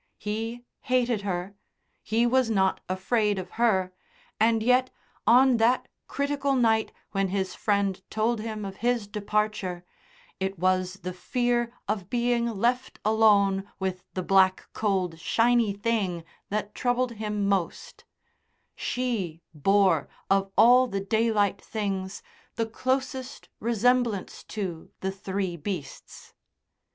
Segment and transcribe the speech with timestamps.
[0.17, 1.53] He hated her;
[2.01, 3.93] he was not afraid of her,
[4.39, 4.89] and yet
[5.27, 9.85] on that critical night when his friend told him of his departure,
[10.39, 16.73] it was the fear of being left alone with the black cold shiny thing that
[16.73, 18.03] troubled him most;
[18.75, 22.23] she bore of all the daylight things
[22.55, 26.33] the closest resemblance to the three beasts.